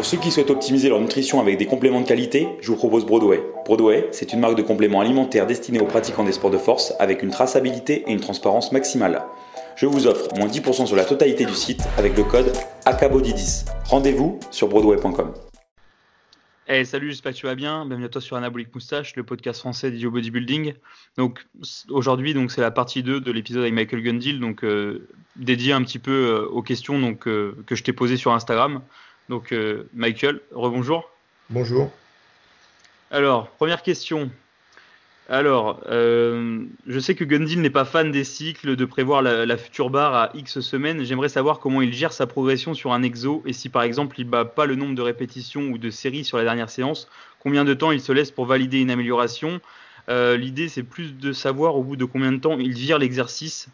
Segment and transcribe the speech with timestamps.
[0.00, 3.04] Pour ceux qui souhaitent optimiser leur nutrition avec des compléments de qualité, je vous propose
[3.04, 3.44] Broadway.
[3.66, 7.22] Broadway, c'est une marque de compléments alimentaires destinée aux pratiquants des sports de force avec
[7.22, 9.22] une traçabilité et une transparence maximale.
[9.76, 12.50] Je vous offre moins 10% sur la totalité du site avec le code
[12.86, 13.66] ACABODY10.
[13.90, 15.34] Rendez-vous sur broadway.com.
[16.66, 17.84] Hey, salut, j'espère que tu vas bien.
[17.84, 20.72] Bienvenue à toi sur Anabolic Moustache, le podcast français dédié bodybuilding.
[21.90, 25.06] Aujourd'hui, c'est la partie 2 de l'épisode avec Michael Gundil, donc euh,
[25.36, 28.80] dédié un petit peu euh, aux questions euh, que je t'ai posées sur Instagram.
[29.30, 29.54] Donc
[29.94, 31.08] Michael, rebonjour.
[31.48, 31.90] Bonjour.
[33.10, 34.30] Alors première question.
[35.30, 39.88] Alors, euh, je sais que Gundil n'est pas fan des cycles, de prévoir la, future
[39.88, 41.04] barre à X semaines.
[41.04, 44.24] J'aimerais savoir comment il gère sa progression sur un exo et si par exemple il
[44.24, 47.08] bat pas le nombre de répétitions ou de séries sur la dernière séance,
[47.38, 49.60] combien de temps il se laisse pour valider une amélioration?
[50.08, 53.68] Euh, l'idée c'est plus de savoir au bout de combien de temps il vire l'exercice.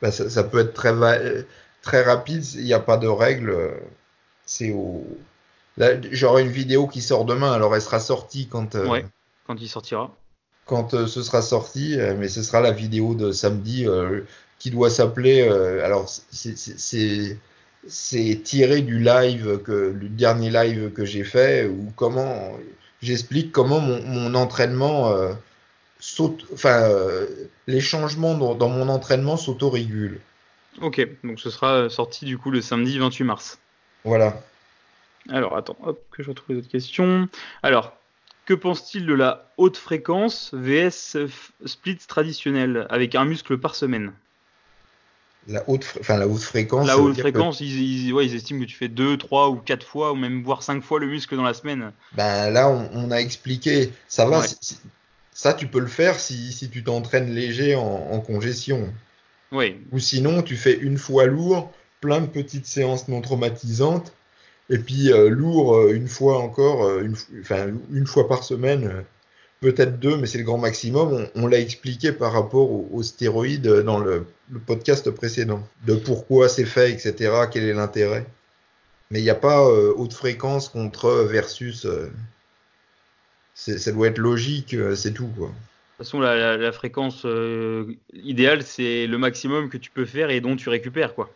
[0.00, 0.94] Bah, ça, peut être très,
[1.82, 3.72] très rapide, il n'y a pas de règle.
[4.46, 5.06] C'est au...
[6.10, 8.74] J'aurai une vidéo qui sort demain, alors elle sera sortie quand.
[8.74, 9.02] Euh,
[9.50, 10.16] quand il sortira
[10.64, 14.20] Quand euh, ce sera sorti, euh, mais ce sera la vidéo de samedi euh,
[14.60, 15.42] qui doit s'appeler.
[15.82, 17.36] alors, c'est
[18.44, 22.52] tiré du live, que, du dernier live que j'ai fait, ou comment
[23.02, 25.12] j'explique comment mon, entraînement
[25.98, 26.88] saute, enfin,
[27.66, 30.20] les changements dans, mon entraînement s'autorégulent.
[30.80, 33.58] Ok, donc ce sera sorti du coup le samedi 28 mars.
[34.04, 34.40] Voilà.
[35.28, 37.28] Alors, attends, hop, que je retrouve les autres questions.
[37.62, 37.92] Alors,
[38.46, 41.16] que pense-t-il de la haute fréquence VS
[41.66, 44.12] splits traditionnel avec un muscle par semaine?
[45.46, 46.86] La haute, enfin, la haute fréquence.
[46.86, 50.42] La haute fréquence, ils, estiment que tu fais 2, 3 ou 4 fois, ou même
[50.42, 51.92] voire 5 fois le muscle dans la semaine.
[52.12, 53.92] Ben là, on, a expliqué.
[54.08, 54.42] Ça va,
[55.32, 58.92] ça tu peux le faire si, tu t'entraînes léger en, en, congestion.
[59.52, 59.76] Oui.
[59.92, 64.12] Ou sinon, tu fais une fois lourd, plein de petites séances non traumatisantes,
[64.70, 67.02] et puis euh, lourd euh, une fois encore, euh,
[67.90, 69.04] une, fois par semaine,
[69.60, 71.26] peut-être deux, mais c'est le grand maximum.
[71.34, 74.24] On, l'a expliqué par rapport aux, stéroïdes dans le,
[74.66, 78.26] podcast précédent, de pourquoi c'est fait, etc., quel est l'intérêt.
[79.10, 81.86] Mais il n'y a pas haute fréquence contre versus.
[83.54, 85.28] ça doit être logique, c'est tout.
[85.36, 85.50] Quoi.
[86.00, 87.26] De toute façon, la, la fréquence
[88.14, 91.14] idéale, c'est le maximum que tu peux faire et dont tu récupères.
[91.14, 91.30] quoi.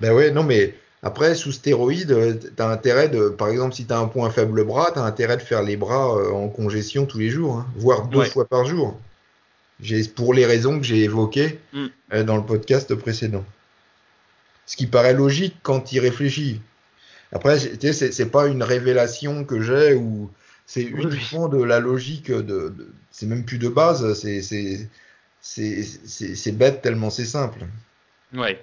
[0.00, 3.86] Ben ouais, non, mais après, sous stéroïdes, euh, tu as intérêt de, par exemple, si
[3.86, 6.48] tu as un point faible bras, tu as intérêt de faire les bras euh, en
[6.48, 8.98] congestion tous les jours, hein, voire deux fois par jour.
[10.16, 11.86] Pour les raisons que j'ai évoquées mm.
[12.14, 13.44] euh, dans le podcast précédent.
[14.64, 16.60] Ce qui paraît logique quand il réfléchit.
[17.30, 20.30] Après, tu sais, c'est pas une révélation que j'ai ou
[20.66, 22.74] c'est uniquement de la logique de,
[23.10, 24.14] c'est même plus de base,
[25.40, 27.60] c'est bête tellement c'est simple.
[28.34, 28.62] Ouais.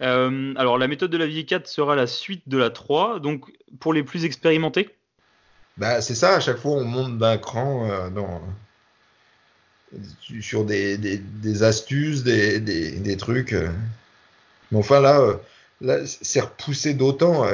[0.00, 3.50] Euh, alors, la méthode de la vie 4 sera la suite de la 3, donc
[3.80, 4.94] pour les plus expérimentés?
[5.76, 8.40] Bah, C'est ça, à chaque fois on monte d'un cran euh, dans,
[10.40, 13.52] sur des, des, astuces, des, des, trucs.
[13.52, 13.70] Euh.
[14.70, 15.20] Mais enfin là,
[15.80, 17.46] là c'est repoussé d'autant.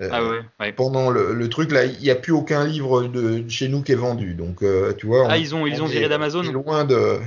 [0.00, 0.22] Ah
[0.60, 3.82] ouais, Pendant le, le, truc, là, il n'y a plus aucun livre de, chez nous
[3.82, 4.34] qui est vendu.
[4.34, 4.62] Donc,
[4.98, 5.26] tu vois.
[5.28, 7.18] ah, ils ont, ils ont viré d'Amazon loin de.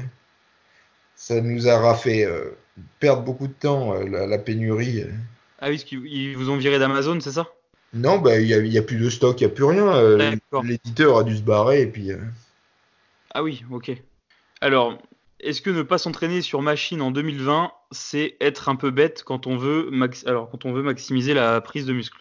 [1.16, 2.28] Ça nous aura fait
[3.00, 5.03] perdre beaucoup de temps, euh, la, pénurie.
[5.59, 7.47] Ah oui, ils vous ont viré d'Amazon, c'est ça?
[7.94, 9.88] Non, bah, il n'y a, plus de stock, il n'y a plus rien.
[9.88, 12.12] Euh, l'éditeur a dû se barrer et puis.
[12.12, 12.19] Euh.
[13.34, 13.91] Ah oui, ok.
[14.62, 14.97] Alors,
[15.40, 19.47] est-ce que ne pas s'entraîner sur machine en 2020, c'est être un peu bête quand
[19.47, 19.90] on veut,
[20.25, 22.19] Alors, quand on veut maximiser la prise de muscle?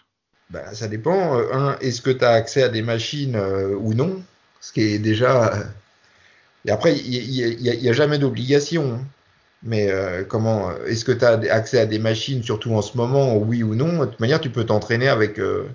[0.49, 1.39] Bah, Ça dépend.
[1.79, 3.37] est-ce que tu as accès à des machines
[3.79, 4.21] ou non?
[4.61, 5.53] Ce qui est déjà.
[6.65, 8.93] Et après, il n'y a, jamais d'obligation.
[8.93, 9.05] Hein.
[9.63, 12.95] Mais euh, comment euh, est-ce que tu as accès à des machines, surtout en ce
[12.97, 13.99] moment, oui ou non?
[13.99, 15.39] De toute manière, tu peux t'entraîner avec.
[15.39, 15.67] Euh,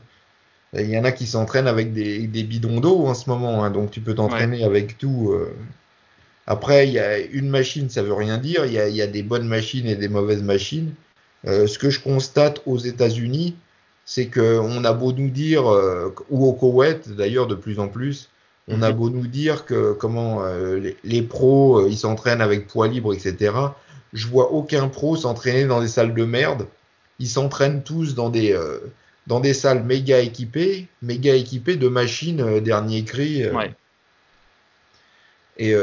[0.73, 3.71] il y en a qui s'entraînent avec des, des bidons d'eau en ce moment, hein,
[3.71, 5.33] donc tu peux t'entraîner avec tout.
[6.49, 8.67] Après, il y a une machine, ça veut rien dire.
[8.67, 10.93] Il y a, y a des bonnes machines et des mauvaises machines.
[11.45, 13.55] ce que je constate aux États-Unis,
[14.05, 15.65] c'est qu'on a beau nous dire,
[16.31, 18.29] ou au Koweït d'ailleurs de plus en plus,
[18.69, 18.97] on a mhm.
[18.97, 23.53] beau nous dire que comment euh, les, pros euh, ils s'entraînent avec poids libre, etc.
[24.12, 26.67] Je vois aucun pro s'entraîner dans des salles de merde.
[27.19, 28.79] Ils s'entraînent tous dans des euh,
[29.27, 33.47] dans des salles méga équipées, méga équipées de machines dernier cri.
[33.49, 33.75] Ouais.
[35.57, 35.75] Et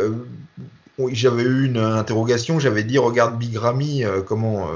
[1.12, 4.70] j'avais eu une interrogation, j'avais dit regarde Big Ramy comment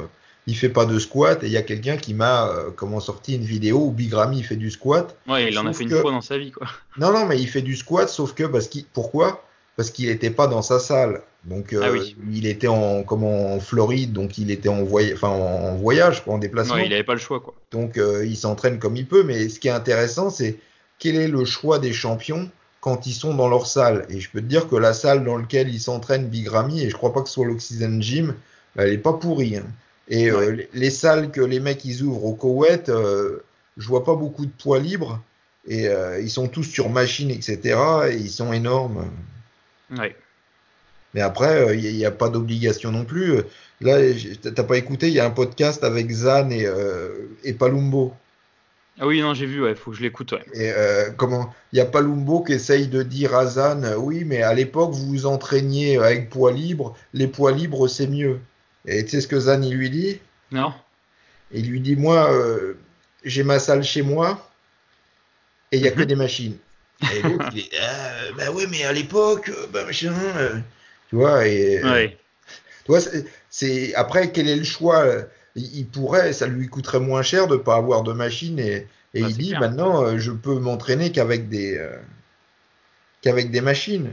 [0.47, 3.35] il fait pas de squat et il y a quelqu'un qui m'a euh, comment sorti
[3.35, 5.15] une vidéo où Big Ramy fait du squat.
[5.27, 6.67] Ouais, il en a fait une fois dans sa vie quoi.
[6.97, 9.43] Non non mais il fait du squat sauf que parce qu'il pourquoi?
[9.75, 11.21] Parce qu'il n'était pas dans sa salle.
[11.43, 12.15] Donc, euh, Ah oui.
[12.31, 16.35] il était en, comment, en Floride, donc il était en, voy- enfin, en, voyage, quoi,
[16.35, 16.75] en déplacement.
[16.75, 17.53] Ouais, il avait pas le choix, quoi.
[17.71, 19.21] Donc, euh, il s'entraîne comme il peut.
[19.23, 20.57] Mais ce qui est intéressant, c'est
[20.97, 22.49] quel est le choix des champions
[22.79, 24.05] quand ils sont dans leur salle.
[24.09, 26.89] Et je peux te dire que la salle dans laquelle ils s'entraînent, Big Ramy, et
[26.89, 28.33] je crois pas que ce soit l'Oxygen Gym,
[28.77, 29.57] elle est pas pourrie.
[29.57, 29.65] hein.
[30.07, 33.39] Et euh, les- les salles que les mecs ils ouvrent au Koweït, euh,
[33.77, 35.21] je vois pas beaucoup de poids libres.
[35.67, 37.59] Et euh, ils sont tous sur machine, etc.
[38.11, 39.05] Et ils sont énormes.
[39.97, 40.15] Ouais.
[41.15, 43.37] Mais après, il n'y a, pas d'obligation non plus.
[43.81, 43.97] Là,
[44.53, 47.09] t'as pas écouté, il y a un podcast avec Zan et, euh,
[47.43, 48.13] et Palumbo.
[48.99, 50.43] Ah oui, non, j'ai vu, ouais, faut que je l'écoute, ouais.
[50.53, 54.23] Et euh, comment Il y a Palumbo qui essaye de dire à Zan, euh, oui,
[54.25, 56.95] mais à l'époque, vous vous entraîniez avec poids libre.
[57.13, 58.39] Les poids libres, c'est mieux.
[58.87, 60.19] Et tu sais ce que Zan, il lui dit?
[60.51, 60.73] Non
[61.51, 62.75] Il lui dit, moi, euh,
[63.23, 64.51] j'ai ma salle chez moi
[65.71, 66.07] et il n'y a que Mhm.
[66.07, 66.57] des machines.
[67.11, 70.13] Et l'autre, il est, ah, bah ouais, mais à l'époque, euh, bah machin.
[70.37, 70.59] euh,
[71.09, 71.79] tu vois, et.
[71.79, 72.17] euh, Ouais.
[72.85, 73.01] Tu vois,
[73.49, 74.99] c'est- après quel est le choix?
[75.05, 75.23] Euh,
[75.55, 79.29] il, pourrait, ça lui coûterait moins cher de pas avoir de machine et, et Ah,
[79.29, 79.61] il dit clair.
[79.61, 81.97] maintenant euh, je peux m'entraîner qu'avec des euh,
[83.21, 84.09] qu'avec des machines.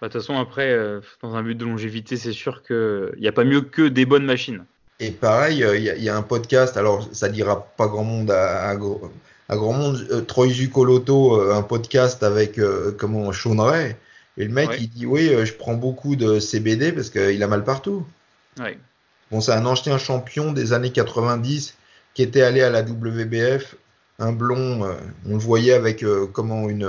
[0.00, 3.28] Bah, De toute façon, après, euh, dans un but de longévité, c'est sûr qu'il n'y
[3.28, 4.64] a pas mieux que des bonnes machines.
[5.00, 7.86] Et pareil, euh, il y, a- il y a un podcast, alors ça dira pas
[7.86, 9.00] grand monde à, à gr-
[9.48, 12.60] à grand monde, euh, Troy Zucoloto, euh, un podcast avec
[12.98, 13.96] comment Sean Ray,
[14.36, 14.76] et le mec Ouais.
[14.80, 18.04] il dit oui, je prends beaucoup de CBD parce qu'il a mal partout.
[18.60, 18.78] Ouais.
[19.30, 21.74] Bon, c'est un ancien champion des années 90
[22.14, 23.76] qui était allé à la WBF,
[24.18, 24.88] un blond,
[25.26, 26.88] on le voyait avec comment une,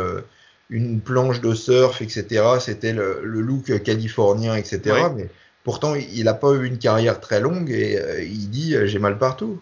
[0.69, 2.43] une planche de surf, etc.
[2.59, 4.81] C'était le, le look californien, etc.
[4.85, 5.09] Ouais.
[5.15, 5.29] Mais
[5.63, 8.99] pourtant, il n'a pas eu une carrière très longue et euh, il dit euh, j'ai
[8.99, 9.59] mal partout.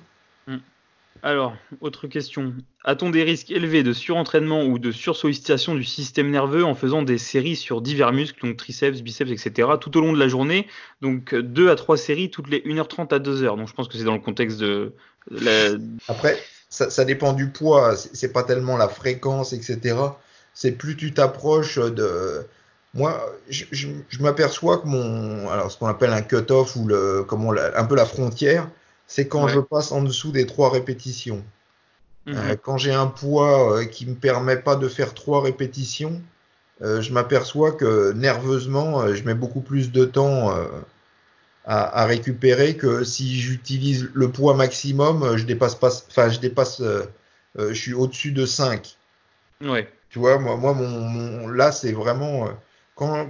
[1.24, 2.54] Alors, autre question.
[2.84, 7.18] A-t-on des risques élevés de surentraînement ou de sursollicitation du système nerveux en faisant des
[7.18, 10.68] séries sur divers muscles, donc triceps, biceps, etc., tout au long de la journée?
[11.02, 13.58] Donc, 2 à 3 séries toutes les 1h30 à 2h.
[13.58, 14.94] Donc, je pense que c'est dans le contexte de
[15.32, 15.72] la...
[16.08, 16.38] Après,
[16.70, 19.96] ça, ça dépend du poids, c'est c'est pas tellement la fréquence, etc.
[20.60, 22.44] C'est plus tu t'approches de.
[22.96, 23.12] Moi,
[23.48, 25.48] je, je- je m'aperçois que mon.
[25.52, 28.68] Alors, ce qu'on appelle un cut-off ou le, comment, un peu la frontière,
[29.06, 29.54] c'est quand Ouais.
[29.54, 31.44] je passe en dessous des trois répétitions.
[32.26, 32.36] Mhm.
[32.38, 36.20] Euh, quand j'ai un poids euh, qui me permet pas de faire trois répétitions,
[36.82, 40.52] euh, je m'aperçois que nerveusement, je mets beaucoup plus de temps
[41.66, 46.82] à, à récupérer que si j'utilise le poids maximum, je dépasse pas, enfin, je dépasse,
[47.58, 48.98] je suis au-dessus de 5.
[49.62, 49.88] Ouais.
[50.10, 52.52] Tu vois, moi, moi mon, mon- là, c'est vraiment euh,
[52.96, 53.30] quand,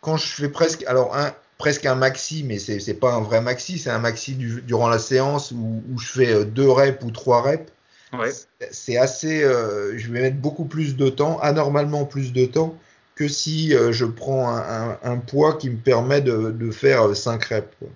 [0.00, 3.40] quand je fais presque, alors un, presque un maxi, mais c'est c'est pas un vrai
[3.40, 7.02] maxi, c'est un maxi du- durant la séance où, où je fais euh, deux reps
[7.04, 7.72] ou trois reps.
[8.12, 8.30] Ouais.
[8.70, 12.78] C'est assez, euh, je vais mettre beaucoup plus de temps, anormalement plus de temps,
[13.16, 17.16] que si euh, je prends un, un- un poids qui me permet de, de faire
[17.16, 17.68] 5 reps.
[17.80, 17.88] quoi.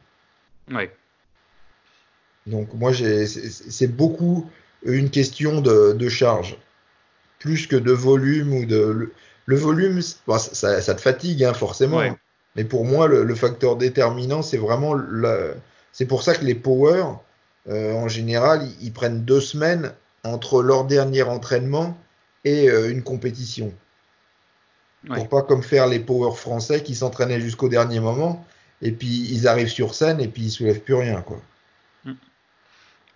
[0.77, 0.91] Ouais.
[2.47, 4.49] Donc moi, j'ai- c'est c'est beaucoup
[4.85, 6.57] une question de, de charge,
[7.39, 9.13] plus que de volume ou de le,
[9.47, 11.99] le volume, bon, ça, ça- ça te fatigue hein, forcément.
[11.99, 12.13] Ouais.
[12.57, 14.97] Mais pour moi, le, le facteur déterminant, c'est vraiment
[15.93, 17.05] c'est pour ça que les power,
[17.69, 19.93] euh, en général, ils, ils prennent deux semaines
[20.25, 21.97] entre leur dernier entraînement
[22.45, 23.73] et euh, une compétition.
[25.09, 25.17] Ouais.
[25.17, 28.45] Pour pas comme faire les power français qui s'entraînaient jusqu'au dernier moment
[28.83, 31.41] et puis ils arrivent sur scène et puis ils soulèvent plus rien quoi.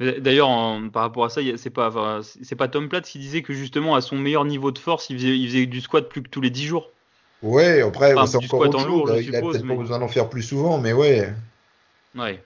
[0.01, 0.49] D'ailleurs,
[0.93, 3.95] par rapport à ça, c'est pas, enfin, c'est pas Tom Platz qui disait que justement,
[3.95, 6.41] à son meilleur niveau de force, il faisait, il faisait du squat plus que tous
[6.41, 6.91] les 10 jours.
[7.43, 9.81] Ouais, après, Enfin, c'est encore autre en lourd, je Il a suppose, peut-être pas mais-
[9.81, 11.33] besoin d'en faire plus souvent, mais ouais.
[12.17, 12.43] Ouais.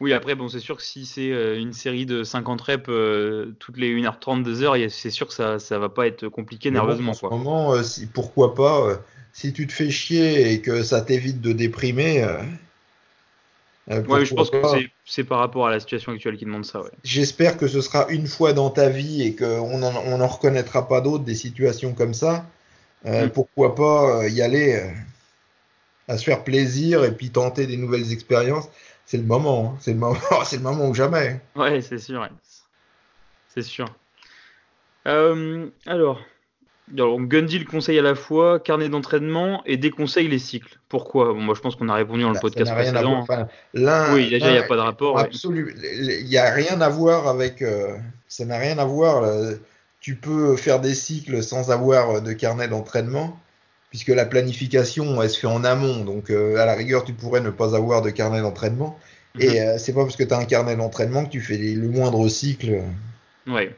[0.00, 3.54] Oui, après, bon, c'est sûr que si c'est euh, une série de 50 reps euh,
[3.58, 6.28] toutes les 1h30, 2h, il y a- c'est sûr que ça, ça va pas être
[6.28, 8.96] compliqué bon, nerveusement, ce moment, euh, si, pourquoi pas, euh,
[9.34, 12.26] si tu te fais chier et que ça t'évite de déprimer.
[13.90, 14.68] Euh, Ouais, je pense que pas.
[14.76, 16.90] c'est- c'est par rapport à la situation actuelle qui demande ça, ouais.
[17.04, 20.86] J'espère que ce sera une fois dans ta vie et qu'on n'en on en reconnaîtra
[20.88, 22.46] pas d'autres des situations comme ça.
[23.06, 23.30] Euh, Mm.
[23.30, 24.90] Pourquoi pas euh, y aller euh,
[26.08, 28.68] à se faire plaisir et puis tenter des nouvelles expériences.
[29.06, 29.78] C'est le moment, hein.
[29.80, 31.40] c'est le moment, c'est le moment ou jamais.
[31.56, 32.28] Ouais, c'est sûr, ouais.
[33.48, 33.86] C'est sûr.
[35.06, 36.20] Euh, alors,
[36.92, 40.78] alors, Gundy le conseille à la fois carnet d'entraînement et déconseille les cycles.
[40.88, 41.32] Pourquoi?
[41.32, 43.18] Bon, moi, je pense qu'on a répondu dans le Ça- podcast précédent.
[43.20, 45.18] Enfin, Oui, déjà, il n'y a pas de rapport.
[45.18, 45.70] Absolument.
[45.82, 47.62] Il n'y a rien à voir avec.
[47.62, 47.96] euh,
[48.28, 49.20] ça n'a rien à voir.
[49.22, 49.50] là.
[50.00, 53.38] Tu peux faire des cycles sans avoir de carnet d'entraînement,
[53.90, 56.04] puisque la planification, elle se fait en amont.
[56.04, 58.98] Donc, euh, à la rigueur, tu pourrais ne pas avoir de carnet d'entraînement.
[59.34, 59.42] Mhm.
[59.42, 61.74] Et euh, c'est pas parce que tu as un carnet d'entraînement que tu fais les-
[61.74, 62.80] le moindre cycle.
[63.46, 63.74] Ouais.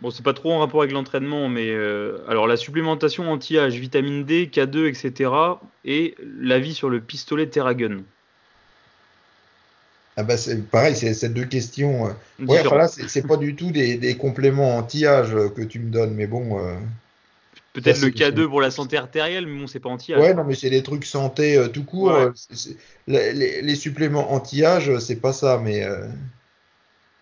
[0.00, 4.24] Bon, c'est pas trop en rapport avec l'entraînement, mais euh, alors la supplémentation anti-âge, vitamine
[4.24, 5.60] D, K2, etc.
[5.84, 7.98] et l'avis sur le pistolet Terragun.
[10.16, 12.06] Ah bah c'est pareil, c'est ces deux questions.
[12.08, 12.44] euh.
[12.44, 15.90] Ouais, enfin là, c'est pas du tout des, des compléments anti-âge euh, que tu me
[15.90, 16.58] donnes, mais bon.
[16.58, 16.74] euh,
[17.72, 20.20] Peut-être le c'est- K2 pour la santé artérielle, mais bon, c'est pas anti-âge.
[20.20, 22.08] Ouais, non, mais c'est des trucs santé euh, tout court.
[22.12, 22.28] Ouais.
[23.06, 25.84] les, les- les suppléments anti-âge, c'est pas ça, mais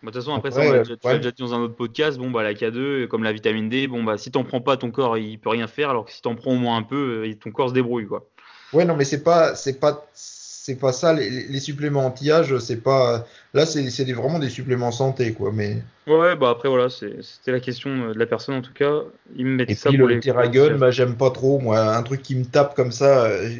[0.02, 1.12] De toute façon, après, Après, ça, on l'a déjà, tu ouais.
[1.14, 2.18] l'as déjà dit dans un autre podcast.
[2.18, 4.90] Bon, bah, la K2, comme la vitamine D, bon, bah, si t'en prends pas, ton
[4.90, 7.34] corps, il peut rien faire, alors que si t'en prends au moins un peu, euh,
[7.34, 8.24] ton corps se débrouille, quoi.
[8.72, 11.12] ouais, non, mais c'est pas, c'est pas, c'est pas ça.
[11.14, 13.26] Les, les suppléments anti-âge, c'est pas.
[13.54, 15.50] Là, c'est vraiment des suppléments santé, quoi.
[15.52, 19.00] Mais Ouais, bah, après, voilà, c'était la question euh, de la personne, en tout cas.
[19.34, 20.20] Il me mettait et ça puis pour le les.
[20.20, 21.58] Terragun, bah, j'aime pas trop.
[21.58, 23.50] Moi, un truc qui me tape comme ça, euh,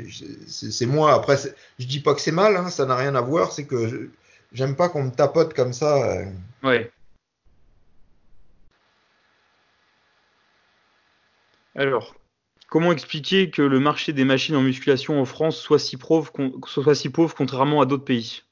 [0.46, 1.14] c'est moi.
[1.14, 1.36] Après,
[1.78, 3.52] je dis pas que c'est mal, hein, ça n'a rien à voir.
[3.52, 4.08] C'est que
[4.52, 6.10] j'aime pas qu'on me tapote comme ça.
[6.10, 6.24] euh.
[6.62, 6.90] Ouais.
[11.74, 12.14] Alors,
[12.68, 16.52] comment expliquer que le marché des machines en musculation en France soit si pauvre, con-
[16.66, 18.42] soit si pauvre contrairement à d'autres pays?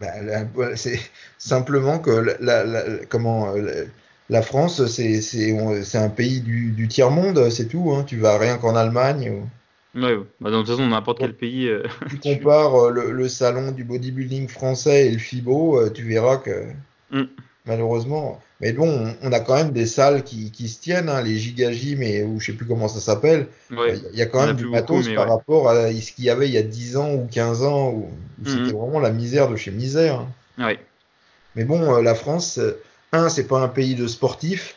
[0.00, 1.00] Bah, c'est
[1.38, 3.86] simplement que la, la- la- comment, euh,
[4.28, 7.92] la, France, c'est un pays du, du tiers-monde, c'est tout.
[7.92, 8.04] Hein.
[8.04, 9.30] Tu vas rien qu'en Allemagne.
[9.30, 9.48] ou-
[9.96, 10.24] Ouais, ouais.
[10.40, 11.68] Bah, de toute façon, n'importe quel pays.
[11.68, 16.02] euh, Tu compares euh, le, le salon du bodybuilding français et le FIBO, euh, tu
[16.04, 16.64] verras que
[17.10, 17.22] Mm.
[17.66, 18.40] malheureusement.
[18.60, 22.02] Mais bon, on, a quand même des salles qui, qui se tiennent, hein, les Gigagym
[22.02, 23.46] et ou je sais plus comment ça s'appelle.
[23.70, 23.98] Ouais.
[24.12, 26.30] Il y a quand a même du matos beaucoup, par rapport à ce qu'il y
[26.30, 28.08] avait il y a 10 ans ou 15 ans où, où
[28.42, 28.48] Mhm.
[28.48, 30.20] c'était vraiment la misère de chez misère.
[30.58, 30.72] hein.
[31.54, 32.58] Mais bon, la France,
[33.12, 34.76] un, c'est pas un pays de sportifs.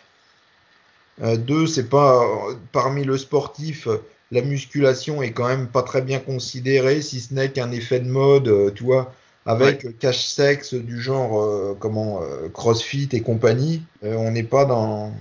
[1.24, 3.88] Euh, deux, c'est pas euh, parmi le sportif,
[4.32, 8.10] la musculation est quand même pas très bien considérée, si ce n'est qu'un effet de
[8.10, 9.14] mode, euh, tu vois,
[9.50, 13.82] avec cache sexe du genre euh, comment euh, CrossFit et compagnie.
[14.04, 15.12] Euh, on n'est pas dans.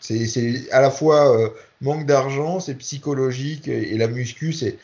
[0.00, 4.76] C'est c'est à la fois manque d'argent, c'est psychologique et, et la muscu, c'est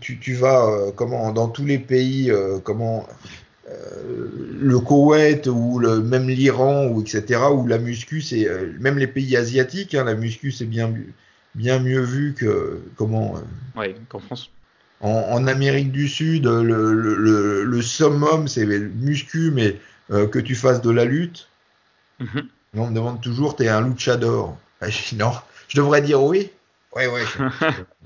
[0.00, 3.06] tu, tu vas comment dans tous les pays comment
[3.66, 8.46] le Koweït ou le, même l'Iran ou etc où la muscu c'est
[8.78, 10.94] même les pays asiatiques hein, la muscu c'est bien
[11.54, 13.40] bien mieux vu que comment euh,
[13.78, 14.50] Ouais, qu'en France.
[15.00, 16.62] en, en Amérique du Sud le,
[16.92, 21.48] le, le, le summum c'est le muscu mais euh, que tu fasses de la lutte
[22.20, 22.48] Mhm.
[22.74, 25.32] On me demande toujours t'es un luchador Ah, je non
[25.68, 26.50] je devrais dire oui
[26.96, 27.42] ouais je-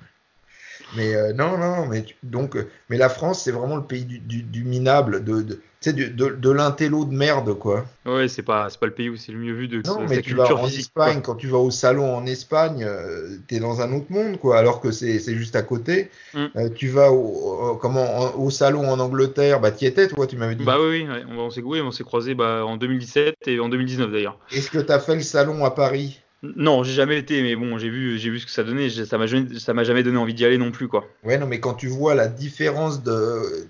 [0.94, 4.18] mais euh, non non mais donc euh, mais la France c'est vraiment le pays du,
[4.18, 8.86] du, du minable de, de de, de l'intello de merde quoi Ouais, c'est pas, pas
[8.86, 10.92] le pays où c'est le mieux vu de non mais tu vas en physique.
[10.94, 11.08] quoi.
[11.08, 14.58] Espagne quand tu vas au salon en Espagne euh, t'es dans un autre monde quoi
[14.58, 16.46] alors que c'est juste à côté Mm.
[16.56, 20.36] Euh, tu vas au, comment en- au salon en Angleterre bah t'y étais toi tu
[20.36, 23.58] m'avais dit Bah oui, oui, ouais, on, s'est on s'est croisés bah, en 2017 et
[23.60, 24.38] en 2019 d'ailleurs.
[24.50, 26.20] est-ce que t'as fait le salon à Paris?
[26.42, 28.90] Non, j'ai jamais été, mais bon, j'ai vu, j'ai vu ce que ça donnait.
[28.90, 31.08] Ça m'a jamais, ça m'a jamais donné envie d'y aller non plus, quoi.
[31.22, 33.66] Ouais, non, mais quand tu vois la différence de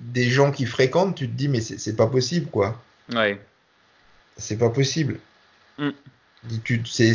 [0.00, 2.82] des gens qui fréquentent, tu te dis, mais c'est pas possible, quoi.
[3.12, 3.40] Ouais.
[4.38, 5.20] C'est pas possible.
[5.78, 5.90] Mm.
[6.64, 7.12] Tu, c'est,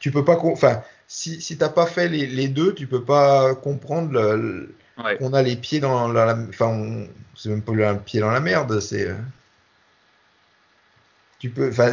[0.00, 3.54] tu peux pas, enfin, si, si t'as pas fait les, les deux, tu peux pas
[3.54, 5.16] comprendre le- le- Ouais.
[5.16, 8.80] qu'on a les pieds dans la, enfin, c'est même pas un pied dans la merde,
[8.80, 9.14] c'est, euh,
[11.38, 11.90] tu peux, enfin,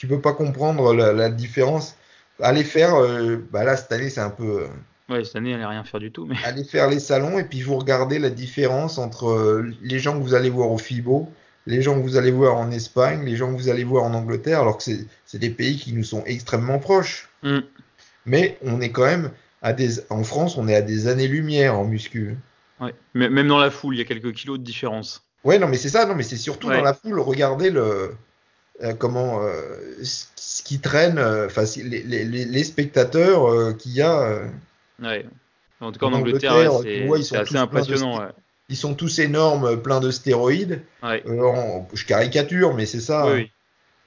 [0.00, 1.94] tu peux pas comprendre la, la différence.
[2.40, 4.66] Aller faire, euh, bah là, cette année, c'est un peu, euh,
[5.14, 6.36] Ouais, cette année, elle allait rien faire du tout, mais.
[6.42, 10.22] allez faire les salons et puis vous regardez la différence entre euh, les gens que
[10.22, 11.28] vous allez voir au FIBO,
[11.66, 14.14] les gens que vous allez voir en Espagne, les gens que vous allez voir en
[14.14, 14.84] Angleterre, alors que
[15.26, 17.28] c'est des pays qui nous sont extrêmement proches.
[17.42, 17.58] Mm.
[18.24, 19.30] Mais on est quand même
[19.60, 22.38] à des, en France, on est à des années-lumière en muscu.
[22.80, 22.94] Ouais.
[23.12, 25.26] Mais- Même dans la foule, il y a quelques kilos de différence.
[25.44, 26.78] Ouais, non, mais c'est ça, non, mais c'est surtout Ouais.
[26.78, 28.14] dans la foule, regardez le,
[28.98, 29.52] comment, euh,
[30.02, 34.20] ce qui traîne, euh, enfin, les, les, les- les spectateurs euh, qu'il y a.
[34.20, 34.46] euh,
[35.02, 35.24] Ouais.
[35.80, 36.72] En tout cas, en, En Angleterre,
[37.22, 38.20] c'est assez impressionnant.
[38.20, 38.26] Ouais.
[38.68, 40.82] ils sont tous énormes, euh, pleins de stéroïdes.
[41.02, 41.22] Ouais.
[41.26, 43.26] Euh, en- je caricature, mais c'est ça.
[43.26, 43.34] Oui, hein.
[43.36, 43.50] oui.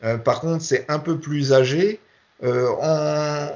[0.06, 2.00] Euh, par contre, c'est un peu plus âgé.
[2.44, 3.48] Euh, en,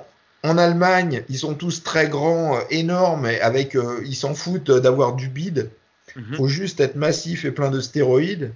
[0.44, 4.72] en Allemagne, ils sont tous très grands, euh, énormes, et avec, euh, ils s'en foutent
[4.72, 5.70] d'avoir du bide.
[6.16, 6.36] Mhm.
[6.36, 8.52] faut juste être massif et plein de stéroïdes.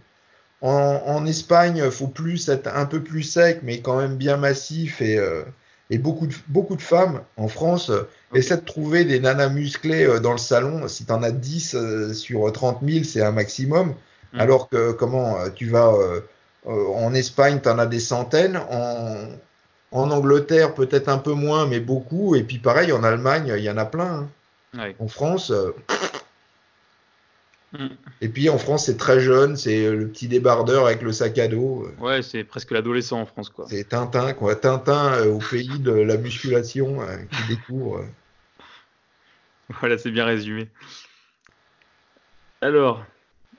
[0.62, 5.02] En, en Espagne, faut plus être un peu plus sec, mais quand même bien massif
[5.02, 5.44] et, euh,
[5.90, 7.22] et beaucoup, de, beaucoup de femmes.
[7.38, 8.38] En France, euh, Ok.
[8.38, 10.88] essaie de trouver des nanas musclées euh, dans le salon.
[10.88, 13.96] Si tu en as 10 euh, sur 30 000, c'est un maximum.
[14.34, 14.40] Mm.
[14.40, 16.22] Alors que comment euh, tu vas euh,
[16.68, 18.58] euh, en Espagne, tu en as des centaines.
[18.70, 19.16] En,
[19.92, 22.36] en Angleterre, peut-être un peu moins, mais beaucoup.
[22.36, 24.28] Et puis pareil, en Allemagne, il y en a plein.
[24.28, 24.30] hein.
[24.78, 24.96] Ouais.
[25.00, 25.52] En France,
[27.80, 27.88] euh.
[28.22, 31.48] Et puis en France, c'est très jeune, c'est le petit débardeur avec le sac à
[31.48, 31.88] dos.
[32.00, 33.66] Ouais, c'est presque l'adolescent en France, quoi.
[33.70, 34.56] C'est Tintin, quoi.
[34.56, 38.00] Tintin euh, au pays de la musculation euh, qui découvre.
[38.00, 38.06] euh.
[39.80, 40.68] Voilà, c'est bien résumé.
[42.62, 43.04] Alors,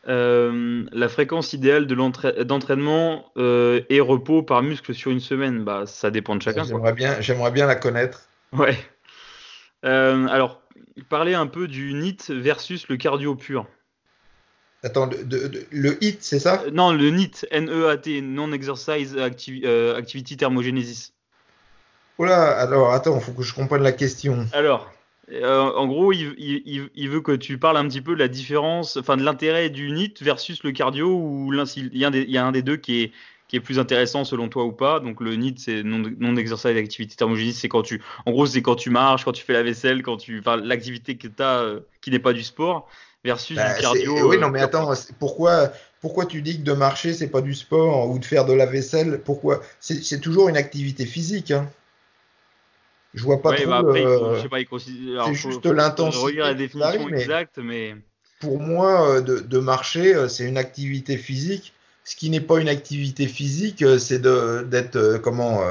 [0.08, 5.84] euh, la fréquence idéale de d'entraînement euh, et repos par muscle sur une semaine, bah,
[5.86, 6.64] ça dépend de chacun.
[6.64, 8.28] J'aimerais bien, j'aimerais bien la connaître.
[8.52, 8.76] Ouais.
[9.84, 10.60] Euh, alors,
[11.08, 13.66] parler un peu du NIT versus le cardio pur.
[14.84, 16.62] Attends, de- de- de- le HIT, c'est ça?
[16.66, 21.12] Euh, non, le NEAT, N-E-A-T, Non-Exercise Activi- euh, Activity Thermogenesis.
[22.18, 24.46] Oh là, alors attends, faut que je comprenne la question.
[24.52, 24.90] Alors,
[25.30, 28.18] euh, en gros, il, il- il- il veut que tu parles un petit peu de
[28.18, 32.10] la différence, enfin de l'intérêt du NEAT versus le cardio, ou il y, a un
[32.10, 33.12] des- il y a un des deux qui est,
[33.46, 34.98] qui est plus intéressant selon toi ou pas.
[34.98, 38.90] Donc le NEAT, c'est non, non thermogenesis, c'est quand tu, en gros, c'est quand tu
[38.90, 42.18] marches, quand tu fais la vaisselle, quand tu, enfin, l'activité que tu as qui n'est
[42.18, 42.88] pas du sport,
[43.24, 44.28] versus Bah, du c'est- cardio.
[44.30, 47.54] oui, euh, non, mais attends, pourquoi, pourquoi tu dis que de marcher, c'est pas du
[47.54, 49.62] sport ou de faire de la vaisselle Pourquoi?
[49.80, 51.50] C'est toujours une activité physique.
[51.50, 51.68] Hein.
[53.14, 53.70] Je vois pas Ouais, trop.
[53.70, 57.94] bah après, je sais pas, c'est juste l'intensité la définition mais- exacte, mais
[58.40, 61.72] Pour moi, euh, de, de marcher, euh, c'est une activité physique.
[62.04, 65.62] Ce qui n'est pas une activité physique, c'est d'être comment,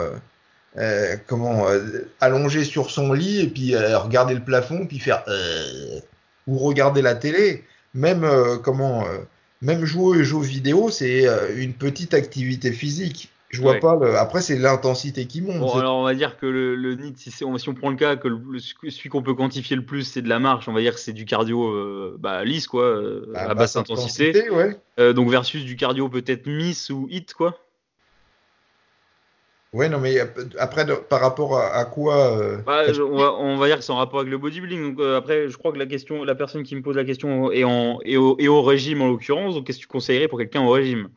[0.77, 5.25] euh, comment euh, allongé sur son lit et puis regarder le plafond puis faire
[6.48, 7.63] ou regarder la télé.
[7.93, 9.19] Même euh, comment, euh,
[9.62, 13.29] même jouer aux jeux vidéo, c'est euh, une petite activité physique.
[13.50, 13.79] Je vois Ouais.
[13.81, 14.15] pas le.
[14.17, 15.60] Après, c'est l'intensité qui monte.
[15.60, 18.15] Bon, alors on va dire que le, le NEAT, si, si on prend le cas
[18.15, 20.93] que le- celui qu'on peut quantifier le plus, c'est de la marche, on va dire
[20.93, 22.98] que c'est du cardio euh, bah, lisse, quoi,
[23.33, 24.50] bah, à basse intensité.
[24.50, 24.79] ouais.
[25.13, 27.57] Donc versus du cardio peut-être miss ou hit, quoi.
[29.74, 30.18] Ouais, non, mais
[30.60, 33.94] après, par rapport à, à quoi euh, Bah, on, va, on va dire que c'est
[33.94, 34.92] en rapport avec le bodybuilding.
[34.92, 37.51] Donc euh, après, je crois que la question, la personne qui me pose la question
[37.54, 39.56] est, en, est, au, est au régime en l'occurrence.
[39.56, 41.08] Donc qu'est-ce que tu conseillerais pour quelqu'un au régime?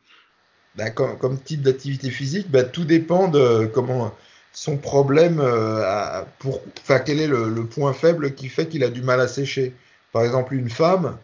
[0.75, 4.13] Bah, comme, comme type d'activité physique, bah, tout dépend de comment
[4.53, 6.61] son problème, euh, pour,
[7.05, 9.73] quel est le, le point faible qui fait qu'il a du mal à sécher.
[10.13, 11.17] Par exemple, une femme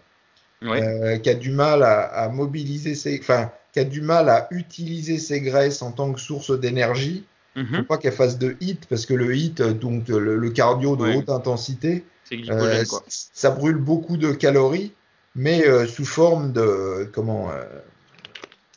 [0.63, 0.83] Ouais.
[0.83, 4.47] euh, qui a du mal à, à mobiliser ses, enfin, qui a du mal à
[4.51, 7.23] utiliser ses graisses en tant que source d'énergie.
[7.55, 7.77] Mhm.
[7.77, 10.95] Faut pas qu'elle fasse de HIT parce que le HIT, euh, donc le, le cardio
[10.95, 11.15] de Ouais.
[11.17, 13.03] haute intensité, glycogène, euh, quoi.
[13.07, 14.93] ça brûle beaucoup de calories,
[15.35, 17.63] mais euh, sous forme de comment euh,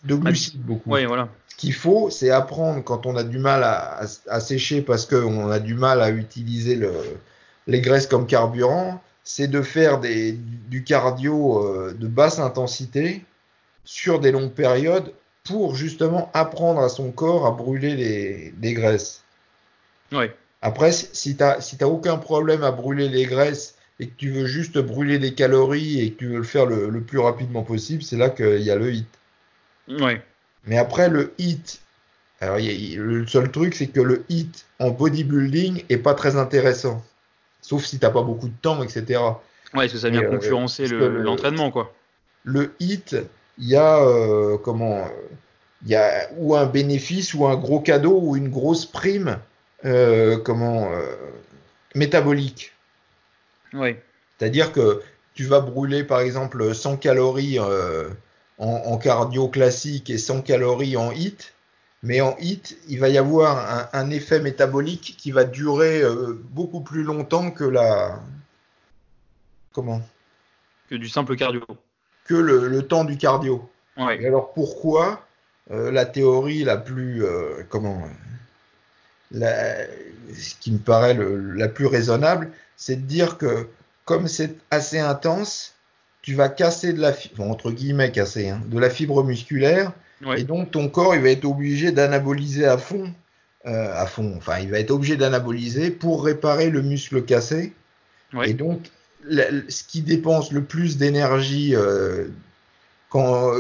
[0.05, 0.91] de glucides beaucoup.
[0.91, 1.29] Ouais, voilà.
[1.49, 5.07] Ce qu'il faut, c'est apprendre quand on a du mal à, à- à sécher parce
[5.07, 6.93] qu'on a du mal à utiliser le-
[7.69, 13.25] les graisses comme carburant, c'est de faire des, du cardio euh, de basse intensité
[13.85, 15.13] sur des longues périodes
[15.45, 19.23] pour justement apprendre à son corps à brûler les, les graisses.
[20.13, 20.35] Ouais.
[20.63, 24.47] Après, si tu n'as si aucun problème à brûler les graisses et que tu veux
[24.47, 28.03] juste brûler des calories et que tu veux le faire le, le plus rapidement possible,
[28.03, 29.07] c'est là qu'il y a le hit.
[29.89, 30.23] Ouais.
[30.67, 31.81] Mais après, le hit,
[32.41, 36.37] alors y a- le seul truc, c'est que le hit en bodybuilding est pas très
[36.37, 37.05] intéressant.
[37.61, 39.21] Sauf si t'as pas beaucoup de temps, etc.
[39.21, 39.37] Ouais,
[39.73, 41.93] parce que ça vient Et, euh, concurrencer le- l'entraînement, quoi.
[42.45, 43.17] Le hit,
[43.59, 45.07] il y a euh, comment
[45.85, 49.39] Il y a ou un bénéfice ou un gros cadeau ou une grosse prime
[49.85, 51.15] euh, comment euh,
[51.95, 52.73] métabolique.
[54.39, 55.03] C'est-à-dire que
[55.35, 58.09] tu vas brûler par exemple 100 calories euh,
[58.59, 61.53] en, en cardio classique et 100 calories en HIT,
[62.03, 66.03] mais en HIT, il va y avoir un, un effet métabolique qui va durer
[66.51, 68.21] beaucoup plus longtemps que la
[69.73, 70.01] comment?
[70.89, 71.63] Que du simple cardio.
[72.25, 73.69] que le, le temps du cardio.
[73.99, 75.27] Et alors pourquoi
[75.71, 78.03] euh, la théorie la plus euh, comment
[79.31, 79.77] la-
[80.35, 83.67] ce qui me paraît le- la plus raisonnable, c'est de dire que
[84.05, 85.75] comme c'est assez intense,
[86.23, 89.93] tu vas casser de la fibre, entre guillemets casser, hein, de la fibre musculaire,
[90.25, 90.41] Ouais.
[90.41, 93.13] et donc ton corps il va être obligé d'anaboliser à fond,
[93.67, 97.73] euh, à fond, enfin il va être obligé d'anaboliser pour réparer le muscle cassé.
[98.33, 98.51] Ouais.
[98.51, 98.91] Et donc
[99.25, 101.75] la- ce qui dépense le plus d'énergie
[103.11, 103.53] quand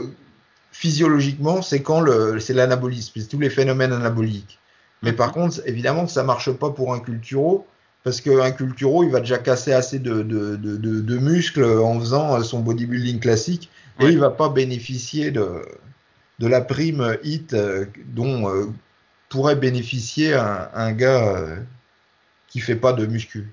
[0.75, 4.59] physiologiquement, c'est quand le c'est l'anabolisme, c'est tous les phénomènes anaboliques.
[5.03, 7.67] Mais par contre, évidemment ça marche pas pour un culturo,
[8.03, 12.43] parce qu'un culturo, il va déjà casser assez de, de, de, de- muscles en faisant
[12.43, 14.13] son bodybuilding classique, et Ouais.
[14.13, 15.63] il va pas bénéficier de,
[16.41, 18.67] de la prime hit euh, dont euh,
[19.29, 21.57] pourrait bénéficier un, un gars euh,
[22.49, 23.53] qui fait pas de muscu.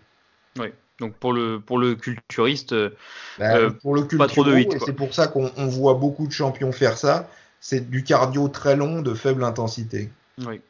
[1.02, 2.92] Donc pour le, pour le culturiste, euh,
[3.38, 6.28] Bah, Euh, pour le pas trop de hit, c'est pour ça qu'on on voit beaucoup
[6.28, 7.28] de champions faire ça.
[7.60, 10.10] C'est du cardio très long de faible intensité.
[10.46, 10.62] ouais.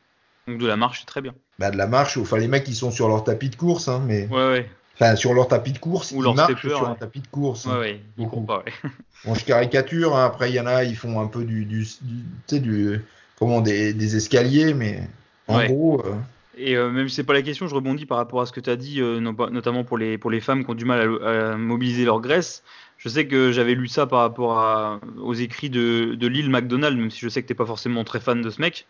[0.47, 1.35] donc de la marche, c'est très bien.
[1.59, 4.01] Bah, de la marche, enfin les mecs qui sont sur leur tapis de course, hein,
[4.07, 4.69] mais Ouais, ouais.
[4.95, 6.89] Enfin, sur leur tapis de course, Ou ils marchent stepper, sur ouais.
[6.89, 7.65] un tapis de course.
[7.65, 8.63] Ouais, ouais, ils courent pas.
[9.25, 11.81] Bon, je caricature, hein, après il y en a, ils font un peu du, du,
[11.83, 13.01] du- tu sais, du,
[13.37, 15.07] comment, des, des escaliers, mais
[15.47, 16.15] en gros, euh,
[16.57, 18.59] Et euh, même si c'est pas la question, je rebondis par rapport à ce que
[18.59, 21.51] tu as dit, euh, notamment pour les, pour les femmes qui ont du mal à,
[21.53, 22.63] à mobiliser leur graisse.
[22.97, 26.97] Je sais que j'avais lu ça par rapport à, aux écrits de, de Lil McDonald,
[26.97, 28.85] même si je sais que t'es pas forcément très fan de ce mec.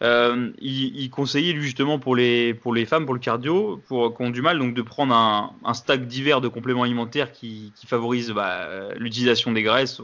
[0.00, 4.16] Euh, il, il conseillait lui justement pour les, pour les femmes, pour le cardio, pour
[4.16, 7.72] qui ont du mal, donc de prendre un, un stack divers de compléments alimentaires qui,
[7.74, 10.00] qui favorisent bah, l'utilisation des graisses.